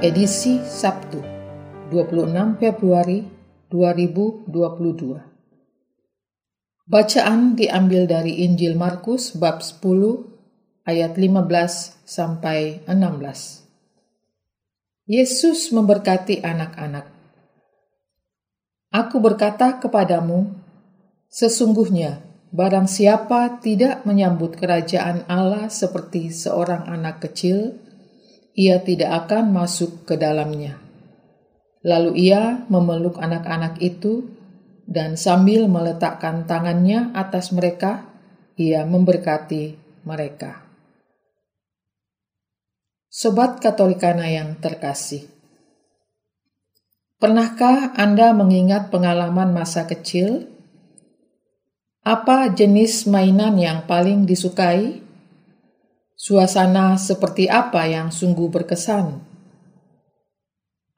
Edisi 0.00 0.64
Sabtu 0.64 1.20
26 1.92 2.56
Februari 2.56 3.20
2022 3.68 4.48
Bacaan 6.88 7.52
diambil 7.52 8.08
dari 8.08 8.48
Injil 8.48 8.80
Markus 8.80 9.36
bab 9.36 9.60
10 9.60 10.88
ayat 10.88 11.20
15 11.20 12.00
sampai 12.08 12.80
16 12.88 15.04
Yesus 15.04 15.68
memberkati 15.68 16.48
anak-anak. 16.48 17.04
Aku 18.88 19.20
berkata 19.20 19.84
kepadamu 19.84 20.48
sesungguhnya 21.28 22.24
Barang 22.48 22.88
siapa 22.88 23.60
tidak 23.60 24.08
menyambut 24.08 24.56
kerajaan 24.56 25.28
Allah 25.28 25.68
seperti 25.68 26.32
seorang 26.32 26.88
anak 26.88 27.20
kecil, 27.22 27.89
ia 28.54 28.82
tidak 28.82 29.26
akan 29.26 29.54
masuk 29.54 30.06
ke 30.06 30.18
dalamnya. 30.18 30.78
Lalu 31.80 32.30
ia 32.30 32.66
memeluk 32.68 33.16
anak-anak 33.16 33.80
itu, 33.80 34.28
dan 34.90 35.14
sambil 35.14 35.70
meletakkan 35.70 36.44
tangannya 36.44 37.14
atas 37.14 37.54
mereka, 37.54 38.04
ia 38.58 38.82
memberkati 38.84 39.78
mereka. 40.04 40.66
Sobat 43.10 43.58
Katolikana 43.58 44.30
yang 44.30 44.58
terkasih, 44.60 45.26
pernahkah 47.18 47.94
Anda 47.98 48.30
mengingat 48.36 48.92
pengalaman 48.92 49.50
masa 49.50 49.86
kecil 49.88 50.46
apa 52.00 52.48
jenis 52.48 53.04
mainan 53.04 53.60
yang 53.60 53.84
paling 53.84 54.24
disukai? 54.24 55.04
Suasana 56.20 57.00
seperti 57.00 57.48
apa 57.48 57.88
yang 57.88 58.12
sungguh 58.12 58.52
berkesan? 58.52 59.24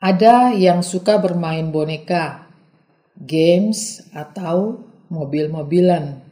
Ada 0.03 0.51
yang 0.51 0.83
suka 0.83 1.23
bermain 1.23 1.71
boneka, 1.71 2.51
games, 3.15 4.03
atau 4.11 4.83
mobil-mobilan. 5.15 6.27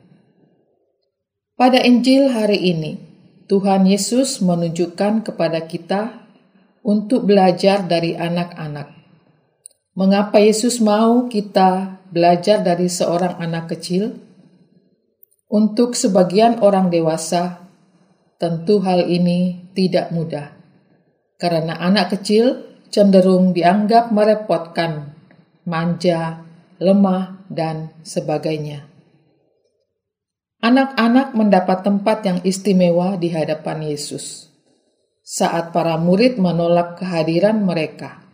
Pada 1.55 1.79
Injil 1.87 2.35
hari 2.35 2.59
ini, 2.67 2.99
Tuhan 3.47 3.87
Yesus 3.87 4.43
menunjukkan 4.43 5.23
kepada 5.23 5.71
kita 5.71 6.27
untuk 6.83 7.31
belajar 7.31 7.87
dari 7.87 8.19
anak-anak. 8.19 8.91
Mengapa 9.95 10.43
Yesus 10.43 10.83
mau 10.83 11.31
kita 11.31 12.03
belajar 12.11 12.67
dari 12.67 12.91
seorang 12.91 13.39
anak 13.39 13.71
kecil? 13.71 14.19
Untuk 15.47 15.95
sebagian 15.95 16.59
orang 16.59 16.91
dewasa, 16.91 17.70
tentu 18.41 18.81
hal 18.81 19.05
ini 19.05 19.69
tidak 19.77 20.09
mudah, 20.17 20.57
karena 21.37 21.77
anak 21.77 22.17
kecil 22.17 22.65
cenderung 22.89 23.53
dianggap 23.53 24.09
merepotkan, 24.09 25.13
manja, 25.69 26.41
lemah, 26.81 27.45
dan 27.53 27.93
sebagainya. 28.01 28.89
Anak-anak 30.65 31.37
mendapat 31.37 31.85
tempat 31.85 32.19
yang 32.25 32.39
istimewa 32.45 33.21
di 33.21 33.29
hadapan 33.33 33.85
Yesus 33.85 34.49
saat 35.21 35.71
para 35.77 36.01
murid 36.01 36.41
menolak 36.41 36.97
kehadiran 36.97 37.61
mereka, 37.61 38.25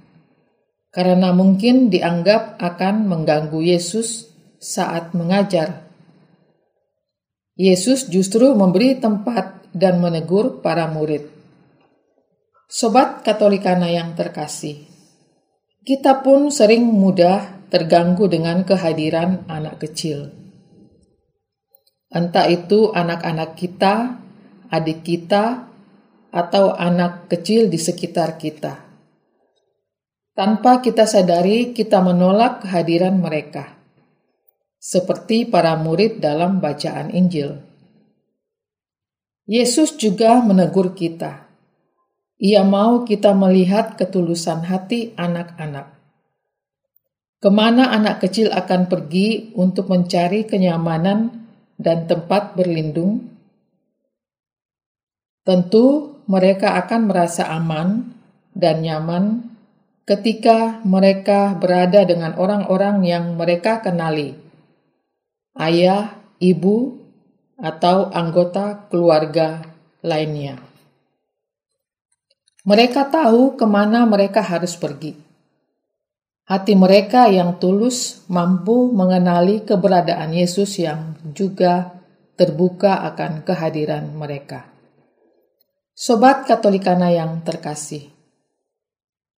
karena 0.94 1.34
mungkin 1.34 1.90
dianggap 1.90 2.62
akan 2.62 3.10
mengganggu 3.10 3.58
Yesus 3.58 4.30
saat 4.62 5.12
mengajar. 5.18 5.86
Yesus 7.56 8.08
justru 8.08 8.52
memberi 8.52 8.96
tempat 9.00 9.65
dan 9.76 10.00
menegur 10.00 10.64
para 10.64 10.88
murid. 10.88 11.28
Sobat 12.64 13.20
Katolikana 13.20 13.92
yang 13.92 14.16
terkasih, 14.16 14.88
kita 15.84 16.24
pun 16.24 16.48
sering 16.48 16.88
mudah 16.88 17.68
terganggu 17.68 18.24
dengan 18.26 18.64
kehadiran 18.64 19.44
anak 19.52 19.84
kecil. 19.84 20.32
Entah 22.08 22.48
itu 22.48 22.96
anak-anak 22.96 23.52
kita, 23.60 24.16
adik 24.72 25.04
kita, 25.04 25.68
atau 26.32 26.72
anak 26.72 27.28
kecil 27.28 27.68
di 27.68 27.76
sekitar 27.76 28.40
kita. 28.40 28.80
Tanpa 30.32 30.80
kita 30.80 31.04
sadari, 31.04 31.76
kita 31.76 32.00
menolak 32.00 32.64
kehadiran 32.64 33.20
mereka 33.20 33.76
seperti 34.86 35.50
para 35.50 35.74
murid 35.74 36.22
dalam 36.22 36.62
bacaan 36.62 37.10
Injil. 37.10 37.58
Yesus 39.46 39.94
juga 39.94 40.42
menegur 40.42 40.92
kita. 40.98 41.46
Ia 42.36 42.66
mau 42.66 43.06
kita 43.06 43.30
melihat 43.32 43.94
ketulusan 43.94 44.66
hati 44.66 45.14
anak-anak. 45.14 45.94
Ke 47.38 47.48
mana 47.48 47.94
anak 47.94 48.26
kecil 48.26 48.50
akan 48.50 48.90
pergi 48.90 49.54
untuk 49.54 49.86
mencari 49.86 50.44
kenyamanan 50.44 51.46
dan 51.78 52.10
tempat 52.10 52.58
berlindung? 52.58 53.22
Tentu 55.46 56.18
mereka 56.26 56.74
akan 56.82 57.06
merasa 57.06 57.46
aman 57.46 58.02
dan 58.50 58.82
nyaman 58.82 59.46
ketika 60.02 60.82
mereka 60.82 61.54
berada 61.54 62.02
dengan 62.02 62.34
orang-orang 62.34 63.06
yang 63.06 63.38
mereka 63.38 63.78
kenali 63.78 64.34
ayah, 65.56 66.18
ibu, 66.38 67.05
atau 67.56 68.12
anggota 68.12 68.88
keluarga 68.92 69.64
lainnya. 70.04 70.60
Mereka 72.66 73.08
tahu 73.08 73.54
ke 73.54 73.64
mana 73.64 74.04
mereka 74.04 74.42
harus 74.42 74.74
pergi. 74.74 75.14
Hati 76.46 76.78
mereka 76.78 77.26
yang 77.26 77.58
tulus 77.58 78.22
mampu 78.30 78.94
mengenali 78.94 79.66
keberadaan 79.66 80.30
Yesus 80.30 80.78
yang 80.78 81.18
juga 81.34 81.96
terbuka 82.38 83.02
akan 83.02 83.42
kehadiran 83.42 84.14
mereka. 84.14 84.66
Sobat 85.96 86.46
Katolikana 86.46 87.10
yang 87.10 87.42
terkasih, 87.42 88.06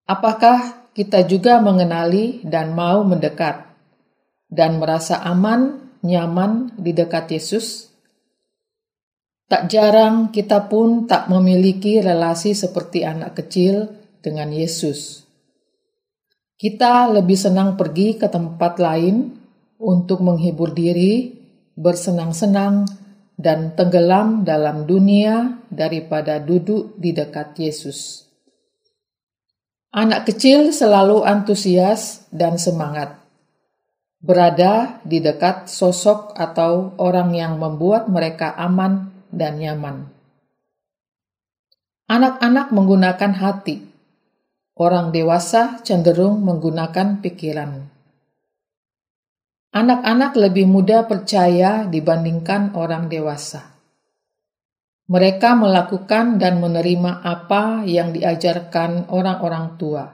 apakah 0.05 0.91
kita 0.93 1.23
juga 1.25 1.63
mengenali 1.63 2.43
dan 2.45 2.75
mau 2.75 3.07
mendekat 3.07 3.63
dan 4.51 4.83
merasa 4.83 5.23
aman 5.23 5.81
nyaman 6.03 6.75
di 6.77 6.93
dekat 6.93 7.31
Yesus? 7.31 7.88
Tak 9.49 9.73
jarang 9.73 10.29
kita 10.29 10.69
pun 10.69 11.09
tak 11.09 11.33
memiliki 11.33 12.05
relasi 12.05 12.53
seperti 12.53 13.01
anak 13.09 13.33
kecil 13.33 13.89
dengan 14.21 14.53
Yesus. 14.53 15.25
Kita 16.59 17.09
lebih 17.09 17.39
senang 17.39 17.73
pergi 17.73 18.21
ke 18.21 18.29
tempat 18.29 18.77
lain 18.77 19.41
untuk 19.81 20.21
menghibur 20.21 20.77
diri, 20.77 21.33
bersenang-senang, 21.73 22.85
dan 23.39 23.73
tenggelam 23.73 24.45
dalam 24.45 24.85
dunia 24.85 25.65
daripada 25.73 26.43
duduk 26.43 26.99
di 27.01 27.17
dekat 27.17 27.57
Yesus. 27.57 28.29
Anak 29.95 30.29
kecil 30.29 30.77
selalu 30.77 31.25
antusias 31.25 32.29
dan 32.29 32.61
semangat 32.61 33.17
berada 34.19 34.99
di 35.07 35.23
dekat 35.23 35.71
sosok 35.71 36.35
atau 36.35 36.99
orang 36.99 37.33
yang 37.33 37.57
membuat 37.57 38.11
mereka 38.11 38.53
aman 38.59 39.18
dan 39.33 39.61
nyaman. 39.61 40.09
Anak-anak 42.09 42.73
menggunakan 42.73 43.33
hati, 43.37 43.85
orang 44.81 45.13
dewasa 45.13 45.85
cenderung 45.85 46.41
menggunakan 46.41 47.21
pikiran. 47.21 47.85
Anak-anak 49.69 50.33
lebih 50.33 50.65
mudah 50.65 51.05
percaya 51.05 51.85
dibandingkan 51.85 52.73
orang 52.73 53.13
dewasa. 53.13 53.77
Mereka 55.13 55.57
melakukan 55.61 56.41
dan 56.41 56.61
menerima 56.65 57.21
apa 57.21 57.85
yang 57.85 58.17
diajarkan 58.17 59.13
orang-orang 59.13 59.77
tua, 59.77 60.09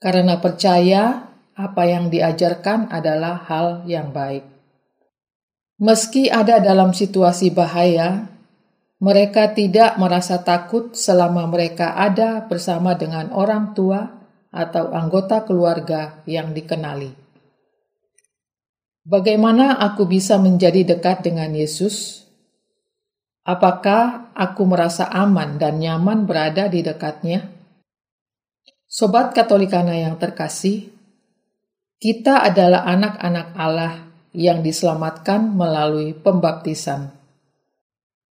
karena 0.00 0.40
percaya 0.40 1.28
apa 1.52 1.82
yang 1.84 2.08
diajarkan 2.08 2.88
adalah 2.88 3.44
hal 3.44 3.84
yang 3.84 4.08
baik. 4.12 4.53
Meski 5.84 6.32
ada 6.32 6.64
dalam 6.64 6.96
situasi 6.96 7.52
bahaya, 7.52 8.32
Mereka 9.04 9.52
tidak 9.52 10.00
merasa 10.00 10.40
takut 10.40 10.96
selama 10.96 11.44
mereka 11.44 11.92
ada 11.92 12.40
bersama 12.40 12.96
dengan 12.96 13.28
orang 13.36 13.76
tua 13.76 14.00
atau 14.48 14.96
anggota 14.96 15.44
keluarga 15.44 16.24
yang 16.24 16.56
dikenali. 16.56 17.12
Bagaimana 19.04 19.76
aku 19.76 20.08
bisa 20.08 20.40
menjadi 20.40 20.96
dekat 20.96 21.20
dengan 21.20 21.52
Yesus? 21.52 22.24
Apakah 23.44 24.32
aku 24.32 24.62
merasa 24.64 25.04
aman 25.12 25.60
dan 25.60 25.84
nyaman 25.84 26.24
berada 26.24 26.64
di 26.72 26.80
dekatnya? 26.80 27.44
Sobat 28.88 29.36
Katolikana 29.36 30.00
yang 30.00 30.16
terkasih, 30.16 30.88
kita 32.00 32.40
adalah 32.40 32.88
anak-anak 32.88 33.48
Allah 33.52 34.13
yang 34.34 34.60
diselamatkan 34.66 35.54
melalui 35.54 36.12
pembaptisan. 36.12 37.14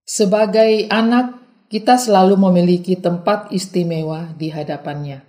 Sebagai 0.03 0.91
anak, 0.91 1.39
kita 1.71 1.95
selalu 1.95 2.35
memiliki 2.37 2.99
tempat 2.99 3.49
istimewa 3.55 4.29
di 4.35 4.51
hadapannya. 4.51 5.23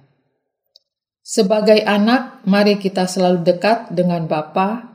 Sebagai 1.25 1.81
anak, 1.88 2.44
mari 2.44 2.76
kita 2.76 3.09
selalu 3.09 3.47
dekat 3.47 3.88
dengan 3.94 4.29
Bapa 4.29 4.93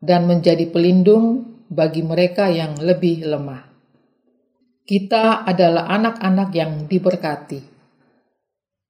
dan 0.00 0.24
menjadi 0.24 0.64
pelindung 0.72 1.44
bagi 1.68 2.00
mereka 2.00 2.48
yang 2.48 2.80
lebih 2.80 3.28
lemah. 3.28 3.66
Kita 4.86 5.42
adalah 5.42 5.90
anak-anak 5.90 6.48
yang 6.54 6.86
diberkati. 6.86 7.60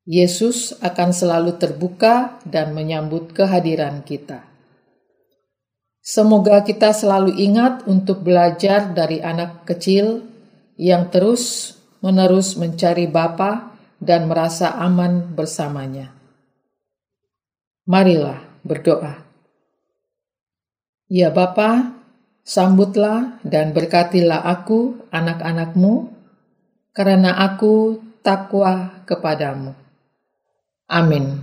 Yesus 0.07 0.79
akan 0.79 1.11
selalu 1.11 1.59
terbuka 1.59 2.39
dan 2.47 2.71
menyambut 2.77 3.35
kehadiran 3.35 4.07
kita. 4.07 4.56
Semoga 6.07 6.63
kita 6.63 6.95
selalu 6.95 7.35
ingat 7.35 7.83
untuk 7.91 8.23
belajar 8.23 8.95
dari 8.95 9.19
anak 9.19 9.67
kecil 9.67 10.23
yang 10.79 11.11
terus-menerus 11.11 12.55
mencari 12.55 13.11
Bapa 13.11 13.75
dan 13.99 14.31
merasa 14.31 14.79
aman 14.79 15.35
bersamanya. 15.35 16.15
Marilah 17.91 18.39
berdoa. 18.63 19.19
Ya 21.11 21.35
Bapa, 21.35 21.99
sambutlah 22.47 23.43
dan 23.43 23.75
berkatilah 23.75 24.47
aku, 24.47 25.11
anak-anakmu, 25.11 26.15
karena 26.95 27.35
aku 27.35 27.99
takwa 28.23 29.03
kepadamu. 29.11 29.75
Amin. 30.87 31.43